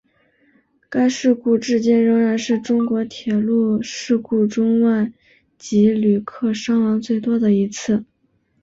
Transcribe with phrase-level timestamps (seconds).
[0.89, 5.13] 该事故至今仍然是中国铁路事故中外
[5.59, 8.03] 籍旅客伤亡最多的一次。